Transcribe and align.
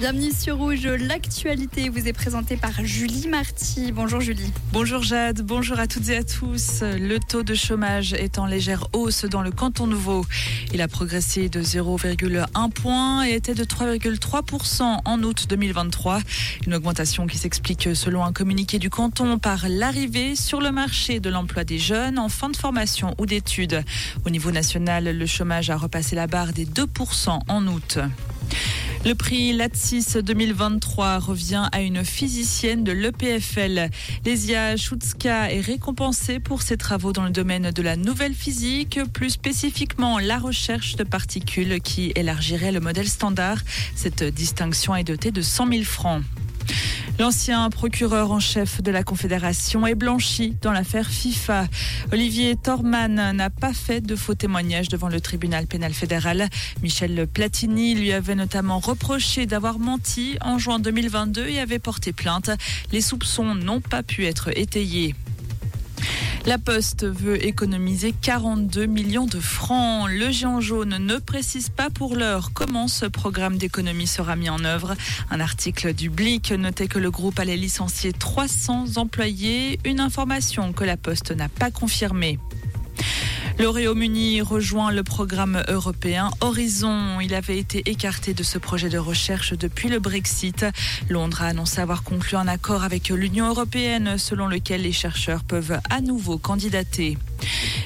Bienvenue 0.00 0.32
sur 0.32 0.56
Rouge. 0.56 0.86
L'actualité 0.86 1.90
vous 1.90 2.08
est 2.08 2.14
présentée 2.14 2.56
par 2.56 2.72
Julie 2.82 3.28
Marty. 3.28 3.92
Bonjour 3.92 4.22
Julie. 4.22 4.50
Bonjour 4.72 5.02
Jade, 5.02 5.42
bonjour 5.42 5.78
à 5.78 5.86
toutes 5.86 6.08
et 6.08 6.16
à 6.16 6.24
tous. 6.24 6.80
Le 6.80 7.18
taux 7.18 7.42
de 7.42 7.52
chômage 7.52 8.14
est 8.14 8.38
en 8.38 8.46
légère 8.46 8.86
hausse 8.94 9.26
dans 9.26 9.42
le 9.42 9.50
canton 9.50 9.86
de 9.86 9.94
Vaud. 9.94 10.24
Il 10.72 10.80
a 10.80 10.88
progressé 10.88 11.50
de 11.50 11.60
0,1 11.60 12.70
point 12.70 13.26
et 13.26 13.34
était 13.34 13.52
de 13.52 13.62
3,3% 13.62 15.00
en 15.04 15.22
août 15.22 15.44
2023. 15.50 16.20
Une 16.66 16.74
augmentation 16.74 17.26
qui 17.26 17.36
s'explique 17.36 17.90
selon 17.94 18.24
un 18.24 18.32
communiqué 18.32 18.78
du 18.78 18.88
canton 18.88 19.38
par 19.38 19.68
l'arrivée 19.68 20.34
sur 20.34 20.62
le 20.62 20.72
marché 20.72 21.20
de 21.20 21.28
l'emploi 21.28 21.64
des 21.64 21.78
jeunes 21.78 22.18
en 22.18 22.30
fin 22.30 22.48
de 22.48 22.56
formation 22.56 23.14
ou 23.18 23.26
d'études. 23.26 23.84
Au 24.24 24.30
niveau 24.30 24.50
national, 24.50 25.14
le 25.14 25.26
chômage 25.26 25.68
a 25.68 25.76
repassé 25.76 26.16
la 26.16 26.26
barre 26.26 26.54
des 26.54 26.64
2% 26.64 27.38
en 27.48 27.66
août. 27.66 27.98
Le 29.02 29.14
prix 29.14 29.54
Latsis 29.54 30.18
2023 30.22 31.18
revient 31.20 31.68
à 31.72 31.80
une 31.80 32.04
physicienne 32.04 32.84
de 32.84 32.92
l'EPFL. 32.92 33.88
Lesia 34.26 34.76
Schutzka 34.76 35.50
est 35.50 35.62
récompensée 35.62 36.38
pour 36.38 36.60
ses 36.60 36.76
travaux 36.76 37.14
dans 37.14 37.24
le 37.24 37.30
domaine 37.30 37.70
de 37.70 37.82
la 37.82 37.96
nouvelle 37.96 38.34
physique, 38.34 39.00
plus 39.14 39.30
spécifiquement 39.30 40.18
la 40.18 40.38
recherche 40.38 40.96
de 40.96 41.04
particules 41.04 41.80
qui 41.80 42.12
élargirait 42.14 42.72
le 42.72 42.80
modèle 42.80 43.08
standard. 43.08 43.58
Cette 43.94 44.22
distinction 44.22 44.94
est 44.94 45.04
dotée 45.04 45.30
de 45.30 45.40
100 45.40 45.68
000 45.68 45.82
francs. 45.84 46.22
L'ancien 47.20 47.68
procureur 47.68 48.32
en 48.32 48.40
chef 48.40 48.80
de 48.80 48.90
la 48.90 49.02
Confédération 49.02 49.86
est 49.86 49.94
blanchi 49.94 50.56
dans 50.62 50.72
l'affaire 50.72 51.06
FIFA. 51.06 51.66
Olivier 52.12 52.56
Torman 52.56 53.32
n'a 53.32 53.50
pas 53.50 53.74
fait 53.74 54.00
de 54.00 54.16
faux 54.16 54.34
témoignages 54.34 54.88
devant 54.88 55.10
le 55.10 55.20
tribunal 55.20 55.66
pénal 55.66 55.92
fédéral. 55.92 56.48
Michel 56.82 57.26
Platini 57.26 57.94
lui 57.94 58.14
avait 58.14 58.36
notamment 58.36 58.78
reproché 58.78 59.44
d'avoir 59.44 59.78
menti 59.78 60.38
en 60.40 60.56
juin 60.56 60.78
2022 60.78 61.46
et 61.46 61.60
avait 61.60 61.78
porté 61.78 62.14
plainte. 62.14 62.52
Les 62.90 63.02
soupçons 63.02 63.54
n'ont 63.54 63.82
pas 63.82 64.02
pu 64.02 64.24
être 64.24 64.56
étayés. 64.56 65.14
La 66.46 66.56
Poste 66.56 67.04
veut 67.04 67.44
économiser 67.44 68.12
42 68.12 68.86
millions 68.86 69.26
de 69.26 69.38
francs. 69.38 70.08
Le 70.10 70.30
géant 70.30 70.60
jaune 70.60 70.96
ne 70.98 71.18
précise 71.18 71.68
pas 71.68 71.90
pour 71.90 72.16
l'heure 72.16 72.52
comment 72.54 72.88
ce 72.88 73.04
programme 73.04 73.58
d'économie 73.58 74.06
sera 74.06 74.36
mis 74.36 74.48
en 74.48 74.64
œuvre. 74.64 74.94
Un 75.30 75.40
article 75.40 75.92
du 75.92 76.08
Blick 76.08 76.50
notait 76.50 76.88
que 76.88 76.98
le 76.98 77.10
groupe 77.10 77.38
allait 77.38 77.56
licencier 77.56 78.12
300 78.12 78.96
employés, 78.96 79.78
une 79.84 80.00
information 80.00 80.72
que 80.72 80.84
la 80.84 80.96
Poste 80.96 81.30
n'a 81.30 81.50
pas 81.50 81.70
confirmée. 81.70 82.38
Le 83.58 83.68
Royaume-Uni 83.68 84.40
rejoint 84.40 84.90
le 84.90 85.02
programme 85.02 85.62
européen 85.68 86.30
Horizon. 86.40 87.20
Il 87.20 87.34
avait 87.34 87.58
été 87.58 87.82
écarté 87.90 88.32
de 88.32 88.42
ce 88.42 88.58
projet 88.58 88.88
de 88.88 88.98
recherche 88.98 89.52
depuis 89.52 89.88
le 89.88 89.98
Brexit. 89.98 90.64
Londres 91.08 91.42
a 91.42 91.46
annoncé 91.46 91.80
avoir 91.80 92.02
conclu 92.02 92.36
un 92.36 92.48
accord 92.48 92.84
avec 92.84 93.08
l'Union 93.08 93.48
européenne 93.48 94.16
selon 94.18 94.46
lequel 94.46 94.82
les 94.82 94.92
chercheurs 94.92 95.44
peuvent 95.44 95.78
à 95.90 96.00
nouveau 96.00 96.38
candidater. 96.38 97.18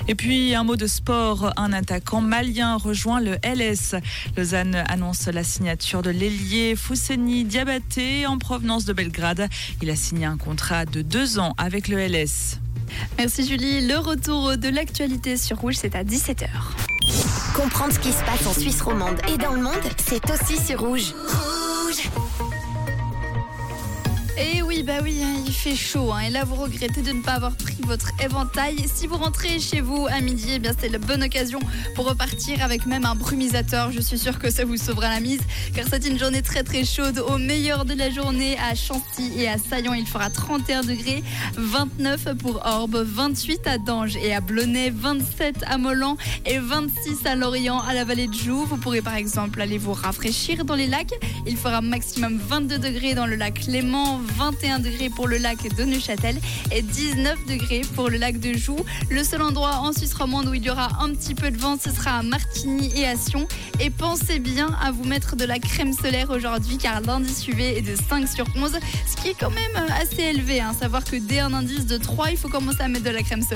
Et 0.07 0.15
puis 0.15 0.55
un 0.55 0.65
mot 0.65 0.77
de 0.77 0.87
sport, 0.87 1.53
un 1.57 1.73
attaquant 1.73 2.21
malien 2.21 2.77
rejoint 2.77 3.21
le 3.21 3.37
LS. 3.43 3.97
Lausanne 4.37 4.85
annonce 4.89 5.27
la 5.27 5.45
signature 5.45 6.03
de 6.03 6.11
l'ailier 6.11 6.77
Fousseni 6.77 7.45
Diabaté 7.45 8.27
en 8.27 8.39
provenance 8.39 8.85
de 8.85 8.93
Belgrade. 8.93 9.49
Il 9.83 9.91
a 9.91 9.97
signé 9.97 10.27
un 10.27 10.37
contrat 10.37 10.85
de 10.85 11.03
deux 11.03 11.39
ans 11.39 11.55
avec 11.57 11.89
le 11.89 11.99
LS. 11.99 12.61
Merci 13.19 13.47
Julie. 13.47 13.87
Le 13.87 13.99
retour 13.99 14.57
de 14.57 14.69
l'actualité 14.69 15.37
sur 15.37 15.59
Rouge, 15.59 15.77
c'est 15.79 15.95
à 15.95 16.05
17h. 16.05 16.47
Comprendre 17.55 17.93
ce 17.93 17.99
qui 17.99 18.13
se 18.13 18.23
passe 18.25 18.47
en 18.47 18.53
Suisse 18.53 18.81
romande 18.81 19.17
et 19.33 19.39
dans 19.39 19.53
le 19.53 19.63
monde, 19.63 19.73
c'est 19.99 20.23
aussi 20.31 20.59
sur 20.59 20.81
Rouge. 20.81 21.15
Et 24.37 24.63
oui, 24.63 24.83
bah 24.83 24.99
oui, 25.03 25.21
hein, 25.23 25.37
il 25.47 25.53
fait 25.53 25.77
chaud. 25.77 26.11
hein, 26.13 26.21
et 26.27 26.31
là, 26.31 26.45
vous 26.45 26.57
regrettez 26.57 27.03
de 27.03 27.13
ne 27.13 27.23
pas 27.23 27.35
avoir 27.35 27.55
pris 27.57 27.77
votre 27.87 28.11
éventail. 28.21 28.85
Si 28.93 29.07
vous 29.07 29.17
rentrez 29.17 29.61
chez 29.61 29.81
vous 29.81 30.07
à 30.11 30.21
midi, 30.21 30.49
eh 30.55 30.59
bien 30.59 30.73
c'est 30.79 30.89
la 30.89 30.99
bonne 30.99 31.23
occasion 31.23 31.61
pour 31.95 32.07
repartir 32.09 32.63
avec 32.63 32.85
même 32.85 33.05
un 33.05 33.15
brumisateur. 33.15 33.93
Je 33.93 34.01
suis 34.01 34.19
sûre 34.19 34.41
que 34.41 34.51
ça 34.51 34.65
vous 34.65 34.77
sauvera 34.77 35.09
la 35.09 35.21
mise, 35.21 35.41
car 35.75 35.87
c'est 35.89 36.05
une 36.07 36.19
journée 36.19 36.43
très 36.43 36.65
très 36.65 36.85
chaude. 36.85 37.21
Au 37.29 37.39
meilleur 37.39 37.85
de 37.85 37.95
la 37.95 38.11
journée 38.11 38.57
à 38.59 38.75
Chancy 38.75 39.33
et 39.37 39.49
à 39.49 39.57
Saillant, 39.57 39.95
il 39.95 40.07
fera 40.07 40.31
31 40.31 40.83
degrés, 40.83 41.23
29 41.57 42.35
pour 42.39 42.61
Orbe, 42.65 42.97
28 43.07 43.67
à 43.69 43.79
Dange 43.79 44.17
et 44.17 44.35
à 44.35 44.41
Blonay, 44.41 44.91
27 44.91 45.65
à 45.69 45.79
Molan 45.79 46.17
et 46.45 46.59
26 46.59 47.25
à 47.27 47.37
Lorient, 47.37 47.79
à 47.81 47.95
la 47.95 48.05
vallée 48.05 48.27
de 48.27 48.35
Joux. 48.35 48.65
Vous 48.65 48.79
pourrez 48.79 49.01
par 49.03 49.15
exemple 49.15 49.61
aller 49.63 49.79
vous 49.79 49.93
rafraîchir 49.93 50.65
dans 50.65 50.75
les 50.75 50.89
lacs. 50.89 51.15
Il 51.47 51.57
fera 51.57 51.81
maximum 51.81 52.37
22 52.37 52.79
degrés 52.79 53.15
dans 53.15 53.27
le 53.27 53.37
lac 53.37 53.67
Léman, 53.67 54.21
21 54.25 54.79
degrés 54.79 55.11
pour 55.11 55.29
le 55.29 55.39
lac 55.39 55.59
de 55.77 55.85
Neuchâtel 55.85 56.39
et 56.73 56.83
19 56.83 57.47
degrés 57.47 57.83
pour 57.95 58.09
le 58.09 58.19
lac 58.19 58.39
de 58.41 58.53
Joux. 58.55 58.85
Le 59.11 59.23
seul 59.25 59.43
endroit 59.43 59.77
en 59.79 59.93
Suisse 59.93 60.15
romande 60.15 60.49
où 60.49 60.55
il 60.55 60.65
y 60.65 60.71
aura 60.71 60.89
un 61.01 61.15
petit 61.15 61.35
peu 61.35 61.51
de 61.51 61.57
vent, 61.57 61.77
ce 61.83 61.91
sera 61.91 62.19
à 62.19 62.23
Martigny 62.23 62.93
et 62.97 63.07
à 63.07 63.17
Sion. 63.17 63.47
Et 63.81 63.91
pensez 63.91 64.39
bien 64.39 64.77
à 64.83 64.91
vous 64.91 65.05
mettre 65.05 65.37
de 65.37 65.45
la 65.45 65.59
crème 65.59 65.93
solaire 65.93 66.31
aujourd'hui 66.31 66.79
car 66.79 67.01
l'indice 67.01 67.47
UV 67.47 67.79
est 67.79 67.83
de 67.83 67.97
5 67.97 68.29
sur 68.29 68.47
11, 68.57 68.79
ce 69.07 69.23
qui 69.23 69.29
est 69.29 69.37
quand 69.39 69.51
même 69.51 69.85
assez 70.01 70.23
élevé. 70.23 70.61
Hein. 70.61 70.75
Savoir 70.79 71.05
que 71.05 71.17
dès 71.17 71.41
un 71.41 71.53
indice 71.53 71.87
de 71.87 71.99
3, 71.99 72.31
il 72.31 72.37
faut 72.37 72.49
commencer 72.49 72.83
à 72.83 72.89
mettre 72.89 73.05
de 73.05 73.11
la 73.11 73.23
crème 73.23 73.43
solaire. 73.43 73.55